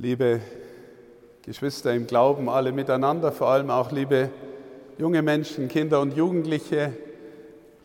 liebe 0.00 0.40
Geschwister 1.42 1.92
im 1.92 2.06
Glauben, 2.06 2.48
alle 2.48 2.70
miteinander, 2.70 3.32
vor 3.32 3.48
allem 3.48 3.68
auch 3.68 3.90
liebe 3.90 4.30
junge 4.96 5.22
Menschen, 5.22 5.66
Kinder 5.66 6.00
und 6.00 6.16
Jugendliche, 6.16 6.92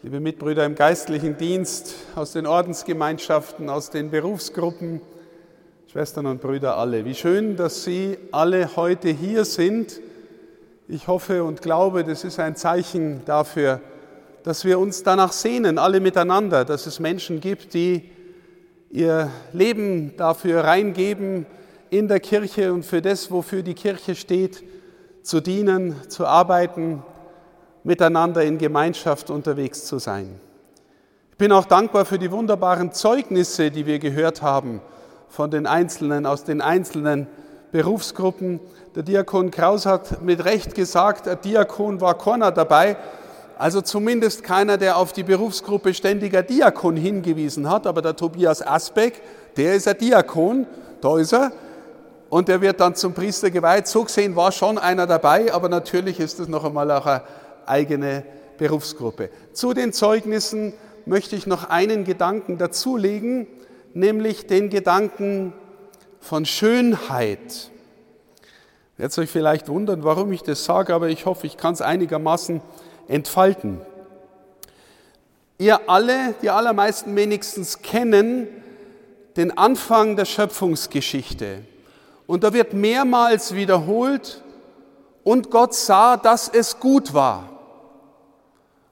liebe 0.03 0.19
Mitbrüder 0.19 0.63
im 0.63 0.75
geistlichen 0.75 1.37
Dienst, 1.37 1.95
aus 2.13 2.33
den 2.33 2.45
Ordensgemeinschaften, 2.45 3.67
aus 3.67 3.89
den 3.89 4.11
Berufsgruppen, 4.11 5.01
Schwestern 5.91 6.27
und 6.27 6.39
Brüder 6.39 6.77
alle. 6.77 7.03
Wie 7.03 7.15
schön, 7.15 7.55
dass 7.55 7.83
Sie 7.83 8.19
alle 8.31 8.75
heute 8.75 9.09
hier 9.09 9.43
sind. 9.43 9.99
Ich 10.87 11.07
hoffe 11.07 11.43
und 11.43 11.63
glaube, 11.63 12.03
das 12.03 12.23
ist 12.23 12.39
ein 12.39 12.55
Zeichen 12.55 13.21
dafür, 13.25 13.81
dass 14.43 14.65
wir 14.65 14.77
uns 14.77 15.01
danach 15.01 15.31
sehnen, 15.31 15.79
alle 15.79 15.99
miteinander, 15.99 16.63
dass 16.63 16.85
es 16.85 16.99
Menschen 16.99 17.41
gibt, 17.41 17.73
die 17.73 18.11
ihr 18.91 19.31
Leben 19.51 20.15
dafür 20.15 20.63
reingeben, 20.63 21.47
in 21.93 22.07
der 22.07 22.19
Kirche 22.19 22.73
und 22.73 22.83
für 22.83 23.03
das, 23.03 23.29
wofür 23.29 23.61
die 23.61 23.75
Kirche 23.75 24.15
steht, 24.15 24.63
zu 25.21 25.41
dienen, 25.41 25.95
zu 26.09 26.25
arbeiten, 26.25 27.03
miteinander 27.83 28.43
in 28.43 28.57
Gemeinschaft 28.57 29.29
unterwegs 29.29 29.85
zu 29.85 29.99
sein. 29.99 30.39
Ich 31.29 31.37
bin 31.37 31.51
auch 31.51 31.65
dankbar 31.65 32.05
für 32.05 32.17
die 32.17 32.31
wunderbaren 32.31 32.93
Zeugnisse, 32.93 33.69
die 33.69 33.85
wir 33.85 33.99
gehört 33.99 34.41
haben 34.41 34.81
von 35.29 35.51
den 35.51 35.67
Einzelnen, 35.67 36.25
aus 36.25 36.43
den 36.43 36.61
einzelnen 36.61 37.27
Berufsgruppen. 37.71 38.59
Der 38.95 39.03
Diakon 39.03 39.51
Kraus 39.51 39.85
hat 39.85 40.23
mit 40.23 40.43
Recht 40.45 40.73
gesagt, 40.73 41.27
der 41.27 41.35
Diakon 41.35 42.01
war 42.01 42.17
keiner 42.17 42.51
dabei, 42.51 42.97
also 43.59 43.81
zumindest 43.81 44.43
keiner, 44.43 44.77
der 44.77 44.97
auf 44.97 45.13
die 45.13 45.23
Berufsgruppe 45.23 45.93
ständiger 45.93 46.41
Diakon 46.41 46.95
hingewiesen 46.97 47.69
hat, 47.69 47.85
aber 47.85 48.01
der 48.01 48.15
Tobias 48.15 48.65
Asbeck, 48.65 49.21
der 49.57 49.75
ist 49.75 49.87
ein 49.87 49.97
Diakon, 49.99 50.65
da 51.01 51.19
ist 51.19 51.33
er, 51.33 51.51
und 52.33 52.47
der 52.47 52.61
wird 52.61 52.79
dann 52.79 52.95
zum 52.95 53.13
Priester 53.13 53.51
geweiht. 53.51 53.85
So 53.85 54.05
gesehen 54.05 54.35
war 54.35 54.51
schon 54.51 54.79
einer 54.79 55.05
dabei, 55.05 55.53
aber 55.53 55.69
natürlich 55.69 56.19
ist 56.19 56.39
es 56.39 56.47
noch 56.47 56.65
einmal 56.65 56.89
auch 56.89 57.05
eine 57.05 57.21
eigene 57.67 58.23
Berufsgruppe. 58.57 59.29
Zu 59.51 59.75
den 59.75 59.93
Zeugnissen 59.93 60.73
möchte 61.05 61.35
ich 61.35 61.45
noch 61.45 61.69
einen 61.69 62.05
Gedanken 62.05 62.57
dazulegen, 62.57 63.45
nämlich 63.93 64.47
den 64.47 64.71
Gedanken 64.71 65.53
von 66.21 66.47
Schönheit. 66.47 67.69
Werdet 68.97 69.15
euch 69.19 69.29
vielleicht 69.29 69.69
wundern, 69.69 70.03
warum 70.03 70.33
ich 70.33 70.41
das 70.41 70.65
sage, 70.65 70.95
aber 70.95 71.09
ich 71.09 71.27
hoffe, 71.27 71.45
ich 71.45 71.55
kann 71.55 71.75
es 71.75 71.83
einigermaßen 71.83 72.61
entfalten. 73.07 73.79
Ihr 75.59 75.87
alle, 75.87 76.33
die 76.41 76.49
allermeisten 76.49 77.15
wenigstens, 77.15 77.83
kennen 77.83 78.47
den 79.37 79.55
Anfang 79.55 80.15
der 80.15 80.25
Schöpfungsgeschichte. 80.25 81.65
Und 82.27 82.43
da 82.43 82.53
wird 82.53 82.73
mehrmals 82.73 83.53
wiederholt, 83.53 84.41
und 85.23 85.49
Gott 85.49 85.73
sah, 85.73 86.17
dass 86.17 86.49
es 86.49 86.79
gut 86.79 87.13
war. 87.13 87.49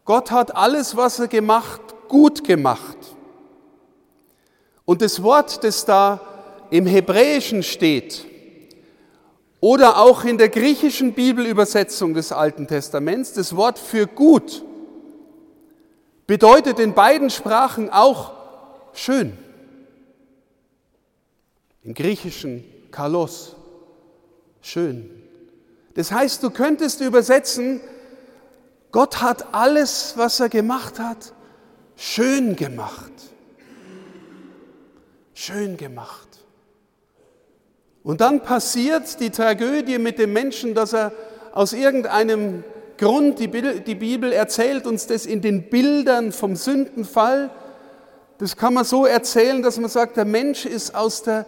Gott 0.06 0.32
hat 0.32 0.56
alles, 0.56 0.96
was 0.96 1.20
er 1.20 1.28
gemacht, 1.28 1.82
gut 2.08 2.44
gemacht. 2.44 2.98
Und 4.86 5.02
das 5.02 5.22
Wort, 5.22 5.64
das 5.64 5.86
da 5.86 6.22
im 6.70 6.86
Hebräischen 6.86 7.64
steht, 7.64 8.26
oder 9.60 10.00
auch 10.00 10.24
in 10.24 10.38
der 10.38 10.50
griechischen 10.50 11.14
Bibelübersetzung 11.14 12.14
des 12.14 12.32
Alten 12.32 12.68
Testaments, 12.68 13.34
das 13.34 13.56
Wort 13.56 13.78
für 13.78 14.08
gut 14.08 14.64
bedeutet 16.26 16.80
in 16.80 16.94
beiden 16.94 17.30
Sprachen 17.30 17.90
auch 17.90 18.32
schön. 18.94 19.38
Im 21.84 21.94
Griechischen 21.94 22.64
Kalos, 22.92 23.56
schön. 24.62 25.10
Das 25.96 26.12
heißt, 26.12 26.44
du 26.44 26.50
könntest 26.50 27.02
übersetzen, 27.02 27.82
Gott 28.92 29.22
hat 29.22 29.54
alles, 29.54 30.14
was 30.18 30.40
er 30.40 30.50
gemacht 30.50 31.00
hat, 31.00 31.34
schön 31.96 32.56
gemacht. 32.56 33.12
Schön 35.34 35.78
gemacht. 35.78 36.28
Und 38.04 38.22
dann 38.22 38.42
passiert 38.42 39.20
die 39.20 39.30
Tragödie 39.30 39.98
mit 39.98 40.20
dem 40.20 40.34
Menschen, 40.34 40.76
dass 40.76 40.94
er 40.94 41.14
aus 41.54 41.74
irgendeinem 41.74 42.64
Grund, 42.98 43.40
die 43.40 43.48
Bibel 43.48 44.32
erzählt 44.32 44.86
uns 44.86 45.08
das 45.08 45.26
in 45.26 45.42
den 45.42 45.70
Bildern 45.70 46.32
vom 46.32 46.56
Sündenfall, 46.56 47.50
das 48.38 48.58
kann 48.58 48.74
man 48.74 48.86
so 48.86 49.06
erzählen, 49.06 49.62
dass 49.62 49.78
man 49.78 49.90
sagt, 49.90 50.18
der 50.18 50.26
Mensch 50.26 50.66
ist 50.66 50.96
aus 50.96 51.22
der 51.22 51.46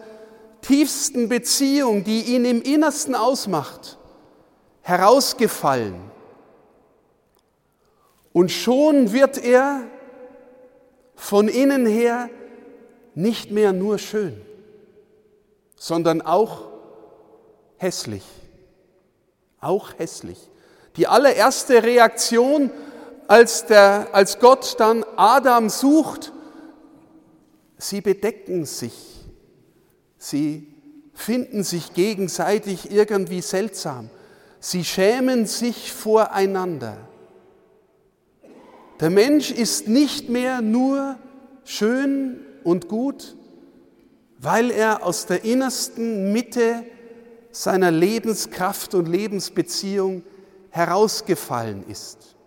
tiefsten 0.63 1.29
Beziehung, 1.29 2.03
die 2.03 2.21
ihn 2.21 2.45
im 2.45 2.61
Innersten 2.61 3.13
ausmacht, 3.13 3.99
herausgefallen. 4.81 5.95
Und 8.31 8.49
schon 8.51 9.13
wird 9.13 9.37
er 9.37 9.83
von 11.15 11.47
innen 11.47 11.85
her 11.85 12.29
nicht 13.13 13.51
mehr 13.51 13.71
nur 13.73 13.99
schön 13.99 14.41
sondern 15.83 16.21
auch 16.21 16.61
hässlich. 17.75 18.23
Auch 19.59 19.89
hässlich. 19.97 20.37
Die 20.95 21.07
allererste 21.07 21.83
Reaktion, 21.83 22.71
als, 23.27 23.65
der, 23.65 24.07
als 24.13 24.39
Gott 24.39 24.75
dann 24.79 25.03
Adam 25.17 25.69
sucht, 25.69 26.31
sie 27.77 27.99
bedecken 27.99 28.63
sich. 28.63 29.12
Sie 30.23 30.65
finden 31.13 31.65
sich 31.65 31.93
gegenseitig 31.93 32.89
irgendwie 32.89 33.41
seltsam. 33.41 34.09
Sie 34.61 34.85
schämen 34.85 35.45
sich 35.47 35.91
voreinander. 35.91 36.95
Der 39.01 39.09
Mensch 39.09 39.51
ist 39.51 39.89
nicht 39.89 40.29
mehr 40.29 40.61
nur 40.61 41.17
schön 41.65 42.39
und 42.63 42.87
gut, 42.87 43.35
weil 44.37 44.71
er 44.71 45.05
aus 45.05 45.25
der 45.25 45.43
innersten 45.43 46.31
Mitte 46.31 46.85
seiner 47.51 47.91
Lebenskraft 47.91 48.95
und 48.95 49.09
Lebensbeziehung 49.09 50.23
herausgefallen 50.69 51.83
ist. 51.89 52.37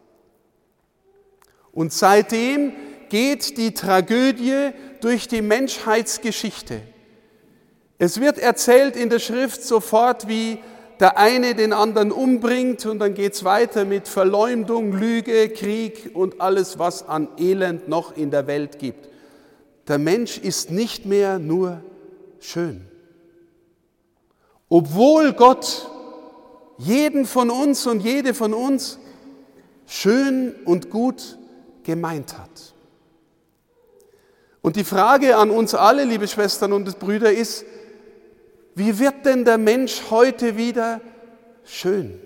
Und 1.72 1.92
seitdem 1.92 2.72
geht 3.10 3.58
die 3.58 3.74
Tragödie 3.74 4.70
durch 5.02 5.28
die 5.28 5.42
Menschheitsgeschichte. 5.42 6.80
Es 7.98 8.20
wird 8.20 8.38
erzählt 8.38 8.96
in 8.96 9.08
der 9.08 9.18
Schrift 9.18 9.62
sofort, 9.62 10.28
wie 10.28 10.58
der 11.00 11.18
eine 11.18 11.54
den 11.54 11.72
anderen 11.72 12.12
umbringt 12.12 12.86
und 12.86 12.98
dann 12.98 13.14
geht 13.14 13.34
es 13.34 13.44
weiter 13.44 13.84
mit 13.84 14.08
Verleumdung, 14.08 14.92
Lüge, 14.92 15.48
Krieg 15.50 16.10
und 16.14 16.40
alles, 16.40 16.78
was 16.78 17.06
an 17.08 17.28
Elend 17.38 17.88
noch 17.88 18.16
in 18.16 18.30
der 18.30 18.46
Welt 18.46 18.78
gibt. 18.78 19.08
Der 19.88 19.98
Mensch 19.98 20.38
ist 20.38 20.70
nicht 20.70 21.06
mehr 21.06 21.38
nur 21.38 21.82
schön. 22.40 22.86
Obwohl 24.68 25.32
Gott 25.32 25.88
jeden 26.78 27.24
von 27.24 27.50
uns 27.50 27.86
und 27.86 28.00
jede 28.00 28.34
von 28.34 28.52
uns 28.52 28.98
schön 29.86 30.54
und 30.64 30.90
gut 30.90 31.38
gemeint 31.84 32.36
hat. 32.36 32.74
Und 34.60 34.74
die 34.74 34.84
Frage 34.84 35.36
an 35.36 35.50
uns 35.50 35.74
alle, 35.74 36.04
liebe 36.04 36.26
Schwestern 36.26 36.72
und 36.72 36.98
Brüder, 36.98 37.32
ist, 37.32 37.64
wie 38.76 38.98
wird 38.98 39.24
denn 39.24 39.46
der 39.46 39.56
Mensch 39.56 40.02
heute 40.10 40.58
wieder 40.58 41.00
schön? 41.64 42.20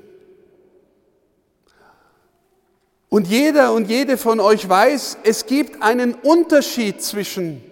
Und 3.08 3.28
jeder 3.28 3.72
und 3.72 3.88
jede 3.88 4.18
von 4.18 4.40
euch 4.40 4.68
weiß, 4.68 5.18
es 5.22 5.46
gibt 5.46 5.80
einen 5.80 6.14
Unterschied 6.14 7.02
zwischen 7.02 7.62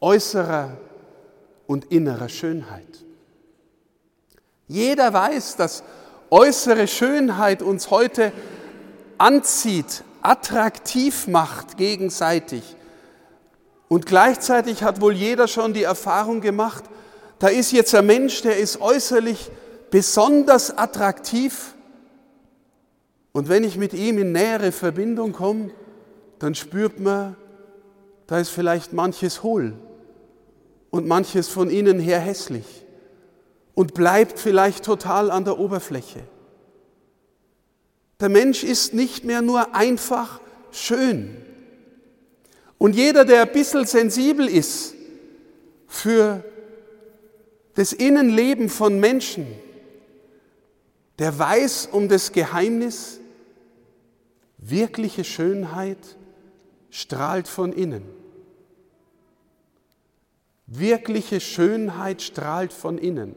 äußerer 0.00 0.76
und 1.66 1.86
innerer 1.86 2.28
Schönheit. 2.28 2.86
Jeder 4.68 5.12
weiß, 5.12 5.56
dass 5.56 5.82
äußere 6.30 6.86
Schönheit 6.86 7.60
uns 7.60 7.90
heute 7.90 8.32
anzieht, 9.18 10.04
attraktiv 10.22 11.26
macht 11.26 11.76
gegenseitig. 11.76 12.76
Und 13.88 14.06
gleichzeitig 14.06 14.84
hat 14.84 15.00
wohl 15.00 15.12
jeder 15.12 15.48
schon 15.48 15.74
die 15.74 15.82
Erfahrung 15.82 16.40
gemacht, 16.40 16.84
da 17.38 17.48
ist 17.48 17.72
jetzt 17.72 17.94
ein 17.94 18.06
Mensch, 18.06 18.42
der 18.42 18.58
ist 18.58 18.80
äußerlich 18.80 19.50
besonders 19.90 20.76
attraktiv 20.76 21.74
und 23.32 23.48
wenn 23.48 23.64
ich 23.64 23.76
mit 23.76 23.92
ihm 23.92 24.18
in 24.18 24.32
nähere 24.32 24.70
Verbindung 24.70 25.32
komme, 25.32 25.70
dann 26.38 26.54
spürt 26.54 27.00
man, 27.00 27.36
da 28.26 28.38
ist 28.38 28.50
vielleicht 28.50 28.92
manches 28.92 29.42
hohl 29.42 29.74
und 30.90 31.06
manches 31.06 31.48
von 31.48 31.68
innen 31.68 31.98
her 31.98 32.20
hässlich 32.20 32.84
und 33.74 33.94
bleibt 33.94 34.38
vielleicht 34.38 34.84
total 34.84 35.30
an 35.30 35.44
der 35.44 35.58
Oberfläche. 35.58 36.20
Der 38.20 38.28
Mensch 38.28 38.62
ist 38.62 38.94
nicht 38.94 39.24
mehr 39.24 39.42
nur 39.42 39.74
einfach 39.74 40.40
schön. 40.70 41.36
Und 42.78 42.94
jeder, 42.94 43.24
der 43.24 43.42
ein 43.42 43.52
bisschen 43.52 43.84
sensibel 43.86 44.46
ist 44.46 44.94
für 45.88 46.44
das 47.74 47.92
Innenleben 47.92 48.68
von 48.68 49.00
Menschen, 49.00 49.46
der 51.18 51.38
weiß 51.38 51.88
um 51.92 52.08
das 52.08 52.32
Geheimnis, 52.32 53.20
wirkliche 54.58 55.24
Schönheit 55.24 55.98
strahlt 56.90 57.48
von 57.48 57.72
innen. 57.72 58.04
Wirkliche 60.66 61.40
Schönheit 61.40 62.22
strahlt 62.22 62.72
von 62.72 62.98
innen. 62.98 63.36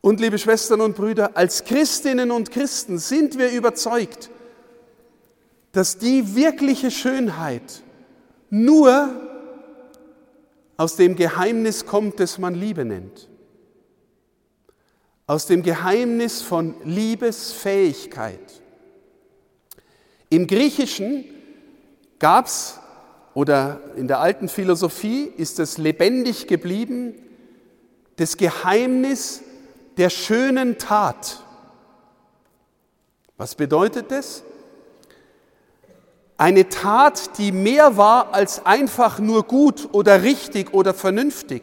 Und 0.00 0.20
liebe 0.20 0.38
Schwestern 0.38 0.80
und 0.80 0.96
Brüder, 0.96 1.36
als 1.36 1.64
Christinnen 1.64 2.30
und 2.30 2.50
Christen 2.50 2.98
sind 2.98 3.38
wir 3.38 3.50
überzeugt, 3.50 4.30
dass 5.72 5.98
die 5.98 6.34
wirkliche 6.34 6.90
Schönheit 6.90 7.82
nur 8.50 9.27
aus 10.78 10.96
dem 10.96 11.16
Geheimnis 11.16 11.84
kommt, 11.84 12.20
das 12.20 12.38
man 12.38 12.54
Liebe 12.54 12.86
nennt. 12.86 13.28
Aus 15.26 15.44
dem 15.44 15.62
Geheimnis 15.62 16.40
von 16.40 16.76
Liebesfähigkeit. 16.84 18.62
Im 20.30 20.46
Griechischen 20.46 21.24
gab 22.18 22.46
es, 22.46 22.78
oder 23.34 23.80
in 23.96 24.08
der 24.08 24.20
alten 24.20 24.48
Philosophie 24.48 25.24
ist 25.24 25.58
es 25.58 25.78
lebendig 25.78 26.46
geblieben, 26.46 27.14
das 28.16 28.36
Geheimnis 28.36 29.42
der 29.96 30.10
schönen 30.10 30.78
Tat. 30.78 31.42
Was 33.36 33.54
bedeutet 33.56 34.10
das? 34.10 34.44
Eine 36.38 36.68
Tat, 36.68 37.36
die 37.38 37.50
mehr 37.50 37.96
war 37.96 38.32
als 38.32 38.64
einfach 38.64 39.18
nur 39.18 39.42
gut 39.42 39.88
oder 39.90 40.22
richtig 40.22 40.72
oder 40.72 40.94
vernünftig. 40.94 41.62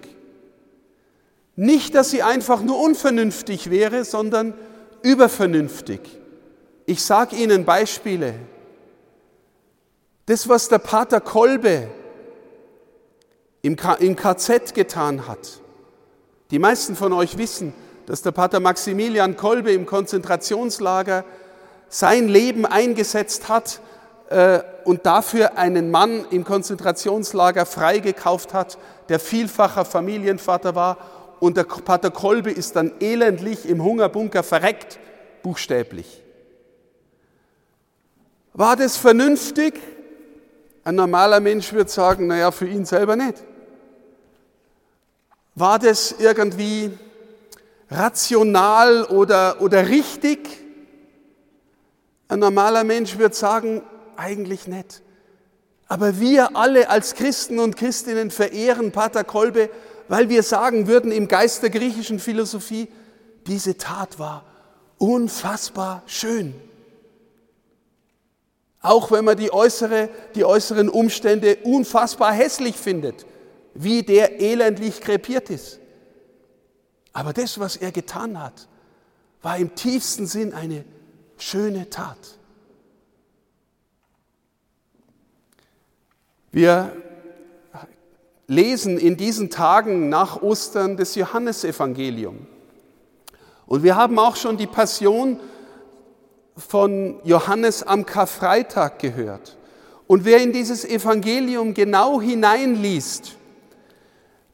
Nicht, 1.56 1.95
dass 1.95 2.10
sie 2.10 2.22
einfach 2.22 2.62
nur 2.62 2.81
unvernünftig 2.81 3.69
wäre, 3.69 4.04
sondern 4.04 4.54
übervernünftig. 5.01 6.01
Ich 6.86 7.04
sage 7.04 7.38
Ihnen 7.38 7.63
Beispiele. 7.63 8.36
Das, 10.25 10.50
was 10.50 10.68
der 10.68 10.80
Pater 10.80 11.21
Kolbe 11.21 11.88
im 13.62 13.78
KZ 13.78 14.74
getan 14.74 15.28
hat. 15.28 15.62
Die 16.51 16.60
meisten 16.60 16.98
von 16.98 17.13
euch 17.13 17.38
wissen, 17.38 17.74
dass 18.07 18.21
der 18.21 18.31
Pater 18.31 18.60
Maximilian 18.60 19.38
Kolbe 19.38 19.71
im 19.71 19.86
Konzentrationslager 19.86 21.24
sein 21.88 22.28
Leben 22.28 22.66
eingesetzt 22.66 23.48
hat, 23.48 23.80
und 24.86 25.06
dafür 25.06 25.57
einen 25.57 25.92
Mann 25.92 26.25
im 26.31 26.44
Konzentrationslager 26.44 27.66
freigekauft 27.66 28.54
hat, 28.54 28.77
der 29.10 29.19
vielfacher 29.19 29.86
Familienvater 29.86 30.75
war. 30.75 30.98
Und 31.39 31.57
der 31.57 31.63
Pater 31.63 32.12
Kolbe 32.12 32.50
ist 32.50 32.75
dann 32.75 32.94
elendlich 33.00 33.68
im 33.68 33.83
Hungerbunker 33.83 34.42
verreckt, 34.42 35.00
buchstäblich. 35.44 36.24
War 38.54 38.75
das 38.75 38.98
vernünftig? 38.98 39.75
Ein 40.83 40.95
normaler 40.95 41.39
Mensch 41.39 41.74
würde 41.74 41.92
sagen, 41.92 42.28
naja, 42.28 42.51
für 42.51 42.68
ihn 42.68 42.86
selber 42.86 43.16
nicht. 43.16 43.44
War 45.56 45.78
das 45.78 46.16
irgendwie 46.18 46.98
rational 47.89 49.04
oder, 49.06 49.62
oder 49.62 49.88
richtig? 49.88 50.48
Ein 52.28 52.39
normaler 52.39 52.83
Mensch 52.83 53.18
würde 53.18 53.36
sagen, 53.36 53.81
eigentlich 54.17 54.67
nicht. 54.67 55.01
Aber 55.88 56.19
wir 56.19 56.56
alle 56.56 56.89
als 56.89 57.15
Christen 57.15 57.59
und 57.59 57.77
Christinnen 57.77 58.31
verehren 58.31 58.91
Pater 58.91 59.23
Kolbe, 59.23 59.69
weil 60.07 60.29
wir 60.29 60.44
sagen 60.44 60.88
würden 60.88 61.12
im 61.12 61.27
Geist 61.27 61.63
der 61.63 61.69
griechischen 61.69 62.19
Philosophie, 62.19 62.88
diese 63.47 63.77
Tat 63.77 64.17
war 64.17 64.44
unfassbar 64.97 66.03
schön. 66.07 66.56
Auch 68.81 69.12
wenn 69.12 69.25
man 69.25 69.38
die, 69.38 69.51
äußere, 69.51 70.09
die 70.35 70.45
äußeren 70.45 70.89
Umstände 70.89 71.57
unfassbar 71.63 72.33
hässlich 72.33 72.75
findet, 72.75 73.25
wie 73.73 74.03
der 74.03 74.39
elendlich 74.39 75.01
krepiert 75.01 75.50
ist. 75.50 75.79
Aber 77.13 77.33
das, 77.33 77.59
was 77.59 77.77
er 77.77 77.91
getan 77.91 78.41
hat, 78.41 78.68
war 79.41 79.57
im 79.57 79.73
tiefsten 79.75 80.27
Sinn 80.27 80.53
eine 80.53 80.83
schöne 81.38 81.89
Tat. 81.89 82.18
Wir 86.56 86.94
lesen 88.48 88.98
in 88.98 89.18
diesen 89.18 89.50
Tagen 89.50 90.07
nach 90.07 90.42
Ostern 90.42 90.96
das 90.96 91.16
Johannesevangelium. 91.16 92.48
Und 93.66 93.84
wir 93.84 93.98
haben 93.98 94.18
auch 94.18 94.38
schon 94.38 94.56
die 94.56 94.66
Passion 94.66 95.38
von 96.56 97.19
Johannes 97.25 97.84
am 97.84 98.06
Karfreitag 98.06 99.00
gehört. 99.00 99.57
Und 100.07 100.24
wer 100.24 100.42
in 100.42 100.54
dieses 100.54 100.86
Evangelium 100.86 101.74
genau 101.74 102.22
hineinliest, 102.22 103.36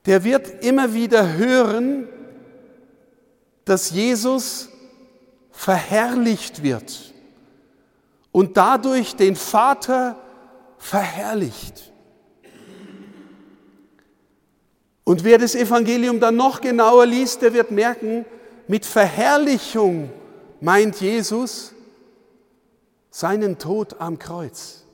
der 0.07 0.23
wird 0.23 0.65
immer 0.65 0.95
wieder 0.95 1.33
hören, 1.33 2.09
dass 3.63 3.91
Jesus 3.91 4.69
verherrlicht 5.51 6.63
wird 6.63 7.13
und 8.31 8.57
dadurch 8.57 9.15
den 9.15 9.35
Vater 9.35 10.19
verherrlicht. 10.79 11.90
Und 15.11 15.25
wer 15.25 15.37
das 15.37 15.55
Evangelium 15.55 16.21
dann 16.21 16.37
noch 16.37 16.61
genauer 16.61 17.05
liest, 17.05 17.41
der 17.41 17.51
wird 17.51 17.69
merken, 17.69 18.23
mit 18.69 18.85
Verherrlichung 18.85 20.09
meint 20.61 21.01
Jesus 21.01 21.73
seinen 23.09 23.57
Tod 23.57 23.99
am 23.99 24.17
Kreuz. 24.17 24.85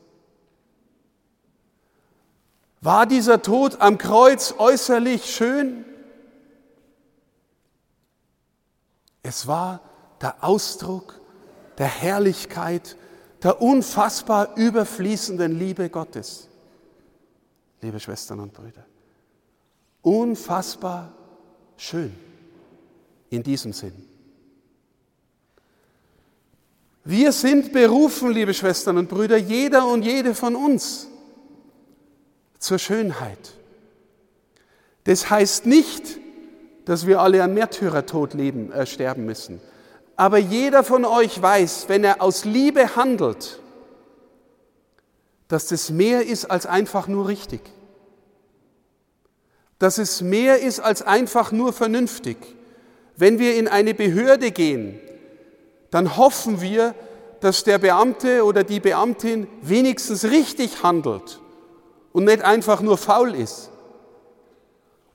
War 2.81 3.05
dieser 3.05 3.43
Tod 3.43 3.79
am 3.79 3.99
Kreuz 3.99 4.55
äußerlich 4.57 5.23
schön? 5.35 5.85
Es 9.21 9.45
war 9.45 9.81
der 10.19 10.43
Ausdruck 10.43 11.21
der 11.77 11.89
Herrlichkeit, 11.89 12.97
der 13.43 13.61
unfassbar 13.61 14.57
überfließenden 14.57 15.59
Liebe 15.59 15.91
Gottes. 15.91 16.47
Liebe 17.81 17.99
Schwestern 17.99 18.39
und 18.39 18.51
Brüder. 18.51 18.83
Unfassbar 20.01 21.13
schön 21.75 22.13
in 23.29 23.43
diesem 23.43 23.73
Sinn. 23.73 24.07
Wir 27.03 27.31
sind 27.31 27.71
berufen, 27.71 28.31
liebe 28.31 28.53
Schwestern 28.53 28.97
und 28.97 29.07
Brüder, 29.07 29.37
jeder 29.37 29.87
und 29.87 30.03
jede 30.03 30.35
von 30.35 30.55
uns 30.55 31.07
zur 32.59 32.79
Schönheit. 32.79 33.53
Das 35.05 35.29
heißt 35.29 35.65
nicht, 35.65 36.19
dass 36.83 37.07
wir 37.07 37.21
alle 37.21 37.43
an 37.43 37.53
Märtyrertod 37.53 38.33
leben, 38.33 38.71
äh, 38.71 38.85
sterben 38.85 39.25
müssen. 39.25 39.61
Aber 40.17 40.37
jeder 40.37 40.83
von 40.83 41.05
euch 41.05 41.41
weiß, 41.41 41.85
wenn 41.87 42.03
er 42.03 42.21
aus 42.21 42.43
Liebe 42.43 42.95
handelt, 42.95 43.59
dass 45.47 45.67
das 45.67 45.89
mehr 45.89 46.25
ist 46.25 46.45
als 46.45 46.65
einfach 46.65 47.07
nur 47.07 47.27
richtig 47.27 47.61
dass 49.79 49.97
es 49.97 50.21
mehr 50.21 50.61
ist 50.61 50.79
als 50.79 51.01
einfach 51.01 51.51
nur 51.51 51.73
vernünftig. 51.73 52.37
Wenn 53.15 53.39
wir 53.39 53.55
in 53.55 53.67
eine 53.67 53.93
Behörde 53.93 54.51
gehen, 54.51 54.99
dann 55.91 56.17
hoffen 56.17 56.61
wir, 56.61 56.95
dass 57.39 57.63
der 57.63 57.77
Beamte 57.77 58.43
oder 58.43 58.63
die 58.63 58.79
Beamtin 58.79 59.47
wenigstens 59.61 60.25
richtig 60.25 60.83
handelt 60.83 61.39
und 62.11 62.25
nicht 62.25 62.41
einfach 62.41 62.81
nur 62.81 62.97
faul 62.97 63.35
ist. 63.35 63.69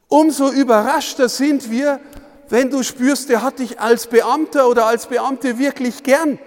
Umso 0.09 0.51
überraschter 0.51 1.29
sind 1.29 1.71
wir, 1.71 2.01
wenn 2.49 2.71
du 2.71 2.83
spürst, 2.83 3.29
der 3.29 3.43
hat 3.43 3.59
dich 3.59 3.81
als 3.81 4.07
Beamter 4.07 4.69
oder 4.69 4.87
als 4.87 5.07
Beamte 5.07 5.59
wirklich 5.59 6.03
gern 6.03 6.39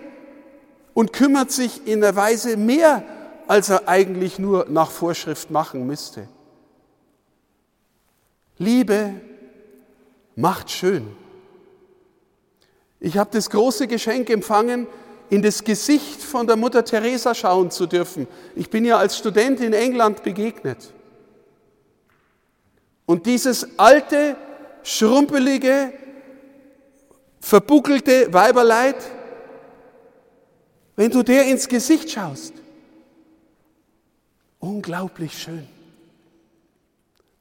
und 0.93 1.13
kümmert 1.13 1.51
sich 1.51 1.88
in 1.88 2.00
der 2.01 2.15
Weise 2.15 2.57
mehr, 2.57 3.03
als 3.48 3.69
er 3.69 3.88
eigentlich 3.88 4.39
nur 4.39 4.67
nach 4.69 4.91
Vorschrift 4.91 5.51
machen 5.51 5.88
müsste. 5.88 6.27
Liebe 8.58 9.14
macht 10.36 10.72
schön. 10.72 11.08
Ich 13.00 13.18
habe 13.18 13.30
das 13.32 13.50
große 13.50 13.88
Geschenk 13.88 14.30
empfangen, 14.30 14.88
in 15.30 15.42
das 15.42 15.64
Gesicht 15.64 16.22
von 16.22 16.48
der 16.48 16.56
Mutter 16.56 16.86
Teresa 16.86 17.34
schauen 17.34 17.72
zu 17.72 17.88
dürfen. 17.88 18.28
Ich 18.56 18.70
bin 18.70 18.86
ja 18.86 18.98
als 18.98 19.18
Student 19.18 19.60
in 19.60 19.74
England 19.74 20.24
begegnet. 20.24 20.94
Und 23.06 23.26
dieses 23.26 23.78
alte, 23.78 24.36
schrumpelige, 24.84 25.94
verbuckelte 27.40 28.34
Weiberleid, 28.34 28.98
wenn 30.96 31.12
du 31.12 31.24
der 31.24 31.46
ins 31.46 31.68
Gesicht 31.68 32.10
schaust, 32.10 32.54
unglaublich 34.60 35.38
schön. 35.38 35.68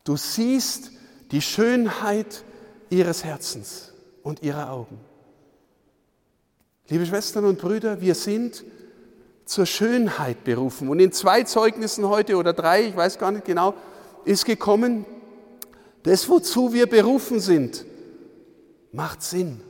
Du 0.03 0.17
siehst 0.17 0.91
die 1.35 1.43
Schönheit 1.43 2.45
ihres 2.91 3.25
Herzens 3.25 3.93
und 4.23 4.45
ihrer 4.45 4.71
Augen. 4.71 5.01
Liebe 6.89 7.05
Schwestern 7.05 7.45
und 7.45 7.59
Brüder, 7.59 8.01
wir 8.01 8.15
sind 8.15 8.63
zur 9.45 9.67
Schönheit 9.67 10.45
berufen. 10.45 10.89
Und 10.89 11.01
in 11.01 11.11
zwei 11.11 11.43
Zeugnissen 11.43 12.09
heute 12.09 12.37
oder 12.37 12.53
drei, 12.53 12.85
ich 12.85 12.95
weiß 12.95 13.19
gar 13.19 13.33
nicht 13.33 13.47
genau, 13.47 13.75
ist 14.25 14.45
gekommen, 14.45 15.07
das, 16.05 16.29
wozu 16.29 16.73
wir 16.73 16.87
berufen 16.89 17.41
sind, 17.41 17.85
macht 18.93 19.21
Sinn. 19.21 19.61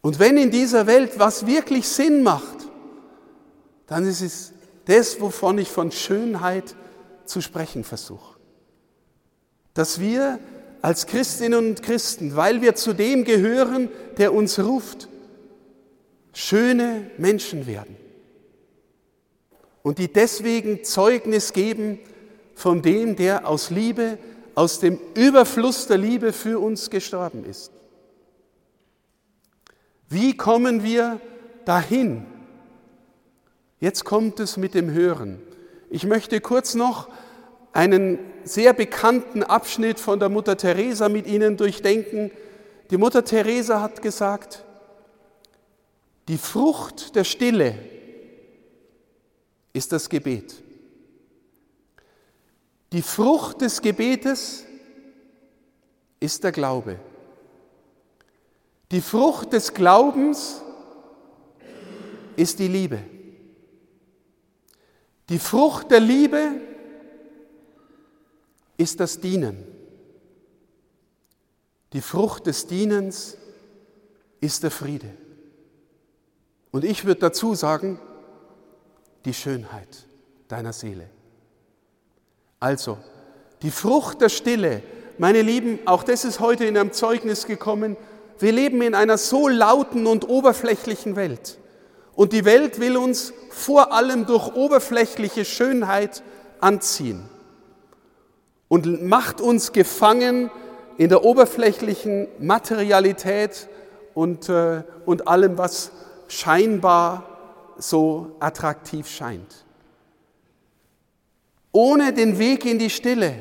Und 0.00 0.18
wenn 0.18 0.38
in 0.38 0.50
dieser 0.50 0.86
Welt 0.86 1.18
was 1.18 1.46
wirklich 1.46 1.86
Sinn 1.86 2.22
macht, 2.22 2.56
dann 3.86 4.06
ist 4.06 4.22
es 4.22 4.52
das, 4.86 5.20
wovon 5.20 5.58
ich 5.58 5.70
von 5.70 5.92
Schönheit 5.92 6.74
zu 7.26 7.42
sprechen 7.42 7.84
versuche. 7.84 8.31
Dass 9.74 10.00
wir 10.00 10.38
als 10.82 11.06
Christinnen 11.06 11.58
und 11.58 11.82
Christen, 11.82 12.36
weil 12.36 12.60
wir 12.60 12.74
zu 12.74 12.92
dem 12.92 13.24
gehören, 13.24 13.88
der 14.18 14.34
uns 14.34 14.58
ruft, 14.58 15.08
schöne 16.32 17.10
Menschen 17.18 17.66
werden. 17.66 17.96
Und 19.82 19.98
die 19.98 20.12
deswegen 20.12 20.84
Zeugnis 20.84 21.52
geben 21.52 21.98
von 22.54 22.82
dem, 22.82 23.16
der 23.16 23.48
aus 23.48 23.70
Liebe, 23.70 24.18
aus 24.54 24.80
dem 24.80 24.98
Überfluss 25.14 25.86
der 25.86 25.98
Liebe 25.98 26.32
für 26.32 26.58
uns 26.60 26.90
gestorben 26.90 27.44
ist. 27.44 27.72
Wie 30.08 30.36
kommen 30.36 30.82
wir 30.82 31.20
dahin? 31.64 32.26
Jetzt 33.80 34.04
kommt 34.04 34.38
es 34.40 34.56
mit 34.56 34.74
dem 34.74 34.90
Hören. 34.90 35.40
Ich 35.90 36.04
möchte 36.04 36.40
kurz 36.40 36.74
noch 36.74 37.08
einen 37.72 38.18
sehr 38.44 38.72
bekannten 38.72 39.42
Abschnitt 39.42 39.98
von 39.98 40.18
der 40.18 40.28
Mutter 40.28 40.56
Teresa 40.56 41.08
mit 41.08 41.26
Ihnen 41.26 41.56
durchdenken. 41.56 42.30
Die 42.90 42.96
Mutter 42.96 43.24
Teresa 43.24 43.80
hat 43.80 44.02
gesagt, 44.02 44.64
die 46.28 46.38
Frucht 46.38 47.16
der 47.16 47.24
Stille 47.24 47.78
ist 49.72 49.92
das 49.92 50.08
Gebet. 50.08 50.62
Die 52.92 53.02
Frucht 53.02 53.62
des 53.62 53.80
Gebetes 53.80 54.64
ist 56.20 56.44
der 56.44 56.52
Glaube. 56.52 56.98
Die 58.90 59.00
Frucht 59.00 59.54
des 59.54 59.72
Glaubens 59.72 60.60
ist 62.36 62.58
die 62.58 62.68
Liebe. 62.68 62.98
Die 65.30 65.38
Frucht 65.38 65.90
der 65.90 66.00
Liebe 66.00 66.60
ist 68.82 69.00
das 69.00 69.20
Dienen. 69.20 69.64
Die 71.92 72.00
Frucht 72.00 72.46
des 72.46 72.66
Dienens 72.66 73.36
ist 74.40 74.64
der 74.64 74.72
Friede. 74.72 75.10
Und 76.72 76.84
ich 76.84 77.04
würde 77.04 77.20
dazu 77.20 77.54
sagen, 77.54 78.00
die 79.24 79.34
Schönheit 79.34 80.06
deiner 80.48 80.72
Seele. 80.72 81.08
Also, 82.58 82.98
die 83.62 83.70
Frucht 83.70 84.20
der 84.20 84.28
Stille, 84.28 84.82
meine 85.16 85.42
Lieben, 85.42 85.78
auch 85.86 86.02
das 86.02 86.24
ist 86.24 86.40
heute 86.40 86.64
in 86.64 86.76
einem 86.76 86.92
Zeugnis 86.92 87.46
gekommen, 87.46 87.96
wir 88.38 88.50
leben 88.50 88.82
in 88.82 88.94
einer 88.94 89.18
so 89.18 89.46
lauten 89.46 90.06
und 90.06 90.28
oberflächlichen 90.28 91.14
Welt. 91.14 91.58
Und 92.14 92.32
die 92.32 92.44
Welt 92.44 92.80
will 92.80 92.96
uns 92.96 93.32
vor 93.50 93.92
allem 93.92 94.26
durch 94.26 94.54
oberflächliche 94.54 95.44
Schönheit 95.44 96.22
anziehen 96.60 97.28
und 98.72 99.02
macht 99.02 99.42
uns 99.42 99.72
gefangen 99.72 100.50
in 100.96 101.10
der 101.10 101.24
oberflächlichen 101.24 102.26
Materialität 102.38 103.68
und, 104.14 104.48
äh, 104.48 104.82
und 105.04 105.28
allem, 105.28 105.58
was 105.58 105.92
scheinbar 106.26 107.74
so 107.76 108.34
attraktiv 108.40 109.06
scheint. 109.06 109.66
Ohne 111.70 112.14
den 112.14 112.38
Weg 112.38 112.64
in 112.64 112.78
die 112.78 112.88
Stille 112.88 113.34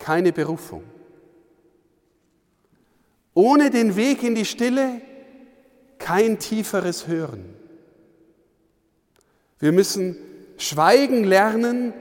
keine 0.00 0.32
Berufung. 0.32 0.82
Ohne 3.34 3.70
den 3.70 3.94
Weg 3.94 4.24
in 4.24 4.34
die 4.34 4.46
Stille 4.46 5.00
kein 5.98 6.40
tieferes 6.40 7.06
Hören. 7.06 7.54
Wir 9.60 9.70
müssen 9.70 10.16
schweigen 10.56 11.22
lernen, 11.22 11.94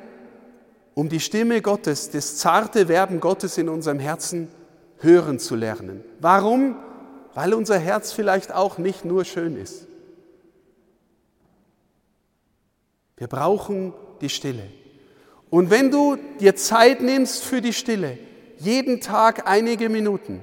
um 0.96 1.10
die 1.10 1.20
Stimme 1.20 1.62
Gottes, 1.62 2.10
das 2.12 2.38
zarte 2.38 2.88
Werben 2.88 3.20
Gottes 3.20 3.58
in 3.58 3.70
unserem 3.70 4.00
Herzen 4.00 4.50
hören 5.00 5.40
zu 5.40 5.56
lernen. 5.56 6.04
Warum? 6.20 6.76
Weil 7.34 7.54
unser 7.54 7.80
Herz 7.80 8.12
vielleicht 8.12 8.54
auch 8.54 8.78
nicht 8.78 9.06
nur 9.06 9.26
schön 9.26 9.58
ist. 9.58 9.88
Wir 13.18 13.28
brauchen 13.28 13.94
die 14.22 14.30
Stille. 14.30 14.68
Und 15.50 15.70
wenn 15.70 15.92
du 15.92 16.18
dir 16.40 16.56
Zeit 16.56 17.02
nimmst 17.02 17.44
für 17.44 17.62
die 17.62 17.74
Stille, 17.74 18.18
jeden 18.58 19.02
Tag 19.02 19.48
einige 19.48 19.90
Minuten, 19.90 20.42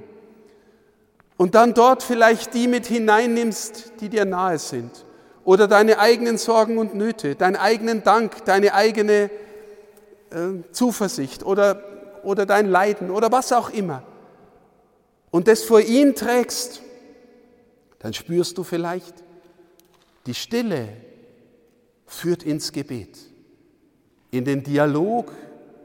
und 1.37 1.55
dann 1.55 1.73
dort 1.73 2.03
vielleicht 2.03 2.53
die 2.53 2.69
mit 2.69 2.87
hineinnimmst, 2.87 3.95
die 4.01 4.11
dir 4.11 4.27
nahe 4.27 4.59
sind, 4.59 5.07
oder 5.43 5.67
deine 5.69 5.99
eigenen 5.99 6.37
Sorgen 6.37 6.77
und 6.77 6.95
Nöte, 6.95 7.35
deinen 7.35 7.57
eigenen 7.57 8.03
Dank, 8.03 8.45
deine 8.45 8.75
eigene 8.75 9.31
äh, 10.31 10.73
Zuversicht 10.73 11.45
oder, 11.45 11.83
oder 12.23 12.47
dein 12.47 12.71
Leiden 12.71 13.11
oder 13.11 13.31
was 13.33 13.53
auch 13.53 13.71
immer, 13.71 14.03
und 15.31 15.47
das 15.47 15.63
vor 15.63 15.81
ihn 15.81 16.15
trägst, 16.15 16.83
dann 18.01 18.13
spürst 18.13 18.59
du 18.59 18.65
vielleicht, 18.65 19.15
die 20.27 20.35
Stille 20.35 20.89
führt 22.07 22.43
ins 22.43 22.73
Gebet, 22.73 23.19
in 24.31 24.45
den 24.45 24.63
Dialog 24.63 25.33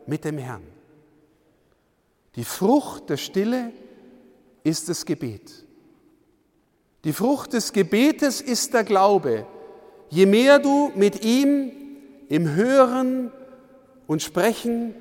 mit 0.08 0.26
dem 0.26 0.38
Herrn. 0.38 0.64
Die 2.36 2.44
Frucht 2.44 3.10
der 3.10 3.18
Stille 3.18 3.72
ist 4.64 4.90
das 4.90 5.06
Gebet. 5.06 5.66
Die 7.04 7.14
Frucht 7.14 7.54
des 7.54 7.72
Gebetes 7.72 8.42
ist 8.42 8.74
der 8.74 8.84
Glaube. 8.84 9.46
Je 10.10 10.26
mehr 10.26 10.60
du 10.60 10.92
mit 10.96 11.24
ihm 11.24 11.72
im 12.30 12.56
Hören 12.56 13.32
und 14.08 14.22
Sprechen 14.22 14.96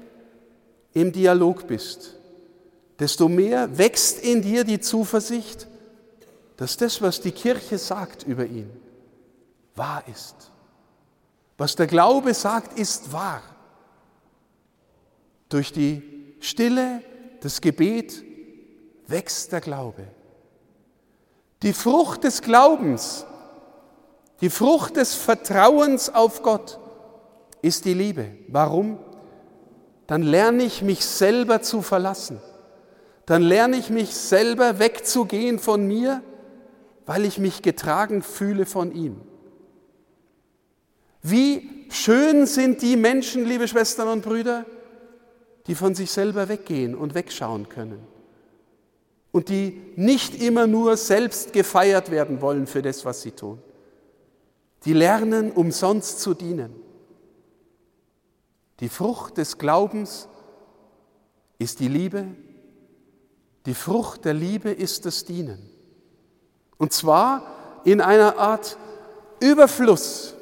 im 0.92 1.12
Dialog 1.12 1.66
bist, 1.66 2.14
desto 2.98 3.28
mehr 3.28 3.76
wächst 3.76 4.18
in 4.20 4.42
dir 4.42 4.64
die 4.64 4.80
Zuversicht, 4.80 5.66
dass 6.56 6.76
das, 6.76 7.02
was 7.02 7.20
die 7.20 7.32
Kirche 7.32 7.78
sagt 7.78 8.22
über 8.22 8.46
ihn, 8.46 8.70
wahr 9.74 10.04
ist. 10.10 10.50
Was 11.56 11.76
der 11.76 11.86
Glaube 11.86 12.34
sagt, 12.34 12.78
ist 12.78 13.12
wahr. 13.12 13.42
Durch 15.48 15.72
die 15.72 16.36
Stille, 16.40 17.02
das 17.40 17.60
Gebet 17.60 18.24
wächst 19.06 19.52
der 19.52 19.60
Glaube. 19.60 20.06
Die 21.62 21.72
Frucht 21.72 22.24
des 22.24 22.42
Glaubens, 22.42 23.24
die 24.40 24.50
Frucht 24.50 24.96
des 24.96 25.14
Vertrauens 25.14 26.10
auf 26.10 26.42
Gott 26.42 26.78
ist 27.64 27.86
die 27.86 27.94
Liebe. 27.94 28.26
Warum? 28.48 28.98
Dann 30.06 30.22
lerne 30.22 30.64
ich 30.64 30.82
mich 30.82 31.04
selber 31.04 31.62
zu 31.62 31.80
verlassen. 31.80 32.40
Dann 33.26 33.42
lerne 33.42 33.76
ich 33.76 33.88
mich 33.88 34.14
selber 34.14 34.78
wegzugehen 34.78 35.58
von 35.58 35.86
mir, 35.86 36.22
weil 37.06 37.24
ich 37.24 37.38
mich 37.38 37.62
getragen 37.62 38.22
fühle 38.22 38.66
von 38.66 38.92
ihm. 38.92 39.20
Wie 41.22 41.86
schön 41.88 42.46
sind 42.46 42.82
die 42.82 42.96
Menschen, 42.96 43.46
liebe 43.46 43.66
Schwestern 43.66 44.08
und 44.08 44.22
Brüder, 44.22 44.66
die 45.66 45.74
von 45.74 45.94
sich 45.94 46.10
selber 46.10 46.50
weggehen 46.50 46.94
und 46.94 47.14
wegschauen 47.14 47.70
können 47.70 48.06
und 49.32 49.48
die 49.48 49.80
nicht 49.96 50.40
immer 50.42 50.66
nur 50.66 50.98
selbst 50.98 51.54
gefeiert 51.54 52.10
werden 52.10 52.42
wollen 52.42 52.66
für 52.66 52.82
das, 52.82 53.06
was 53.06 53.22
sie 53.22 53.30
tun. 53.30 53.58
Die 54.84 54.92
lernen, 54.92 55.50
umsonst 55.50 56.20
zu 56.20 56.34
dienen. 56.34 56.84
Die 58.80 58.88
Frucht 58.88 59.38
des 59.38 59.58
Glaubens 59.58 60.28
ist 61.58 61.80
die 61.80 61.88
Liebe. 61.88 62.26
Die 63.66 63.74
Frucht 63.74 64.24
der 64.24 64.34
Liebe 64.34 64.70
ist 64.70 65.06
das 65.06 65.24
Dienen. 65.24 65.70
Und 66.76 66.92
zwar 66.92 67.80
in 67.84 68.00
einer 68.00 68.38
Art 68.38 68.76
Überfluss 69.40 70.34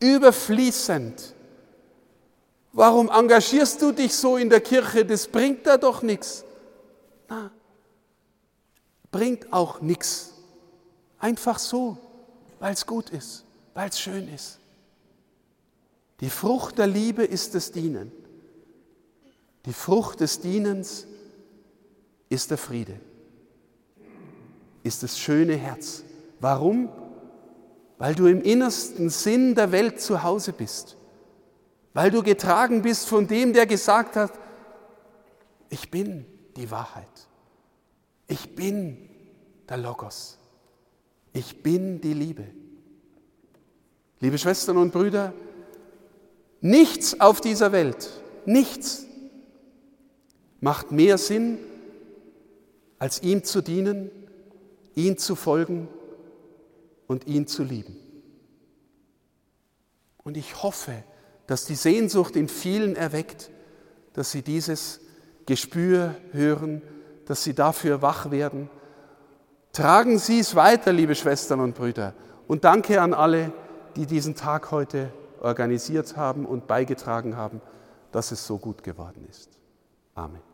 überfließend. 0.00 1.34
Warum 2.72 3.08
engagierst 3.08 3.80
du 3.80 3.92
dich 3.92 4.14
so 4.14 4.36
in 4.36 4.50
der 4.50 4.60
Kirche? 4.60 5.04
Das 5.04 5.28
bringt 5.28 5.66
da 5.66 5.76
doch 5.76 6.02
nichts. 6.02 6.44
Na, 7.28 7.50
bringt 9.10 9.52
auch 9.52 9.80
nichts. 9.80 10.34
Einfach 11.20 11.58
so, 11.58 11.96
weil 12.58 12.74
es 12.74 12.84
gut 12.84 13.10
ist, 13.10 13.44
weil 13.72 13.88
es 13.88 14.00
schön 14.00 14.28
ist. 14.34 14.58
Die 16.24 16.30
Frucht 16.30 16.78
der 16.78 16.86
Liebe 16.86 17.22
ist 17.22 17.54
das 17.54 17.70
Dienen. 17.70 18.10
Die 19.66 19.74
Frucht 19.74 20.20
des 20.20 20.40
Dienens 20.40 21.06
ist 22.30 22.50
der 22.50 22.56
Friede, 22.56 22.98
ist 24.82 25.02
das 25.02 25.18
schöne 25.18 25.54
Herz. 25.54 26.02
Warum? 26.40 26.88
Weil 27.98 28.14
du 28.14 28.24
im 28.24 28.40
innersten 28.40 29.10
Sinn 29.10 29.54
der 29.54 29.70
Welt 29.70 30.00
zu 30.00 30.22
Hause 30.22 30.54
bist, 30.54 30.96
weil 31.92 32.10
du 32.10 32.22
getragen 32.22 32.80
bist 32.80 33.06
von 33.06 33.26
dem, 33.26 33.52
der 33.52 33.66
gesagt 33.66 34.16
hat, 34.16 34.32
ich 35.68 35.90
bin 35.90 36.24
die 36.56 36.70
Wahrheit, 36.70 37.28
ich 38.28 38.56
bin 38.56 39.10
der 39.68 39.76
Logos, 39.76 40.38
ich 41.34 41.62
bin 41.62 42.00
die 42.00 42.14
Liebe. 42.14 42.46
Liebe 44.20 44.38
Schwestern 44.38 44.78
und 44.78 44.90
Brüder, 44.90 45.34
nichts 46.64 47.20
auf 47.20 47.42
dieser 47.42 47.72
Welt, 47.72 48.08
nichts 48.46 49.04
macht 50.60 50.92
mehr 50.92 51.18
Sinn, 51.18 51.58
als 52.98 53.22
ihm 53.22 53.44
zu 53.44 53.60
dienen, 53.60 54.10
ihn 54.94 55.18
zu 55.18 55.36
folgen 55.36 55.88
und 57.06 57.26
ihn 57.26 57.46
zu 57.46 57.64
lieben. 57.64 57.96
Und 60.22 60.38
ich 60.38 60.62
hoffe, 60.62 61.04
dass 61.46 61.66
die 61.66 61.74
Sehnsucht 61.74 62.34
in 62.34 62.48
vielen 62.48 62.96
erweckt, 62.96 63.50
dass 64.14 64.30
sie 64.30 64.40
dieses 64.40 65.00
Gespür 65.44 66.14
hören, 66.32 66.80
dass 67.26 67.44
sie 67.44 67.52
dafür 67.52 68.00
wach 68.00 68.30
werden. 68.30 68.70
Tragen 69.74 70.18
Sie 70.18 70.38
es 70.38 70.54
weiter, 70.54 70.94
liebe 70.94 71.14
Schwestern 71.14 71.60
und 71.60 71.74
Brüder. 71.74 72.14
Und 72.46 72.64
danke 72.64 73.02
an 73.02 73.12
alle, 73.12 73.52
die 73.96 74.06
diesen 74.06 74.34
Tag 74.34 74.70
heute 74.70 75.12
organisiert 75.44 76.16
haben 76.16 76.46
und 76.46 76.66
beigetragen 76.66 77.36
haben, 77.36 77.60
dass 78.10 78.32
es 78.32 78.46
so 78.46 78.58
gut 78.58 78.82
geworden 78.82 79.26
ist. 79.28 79.58
Amen. 80.14 80.53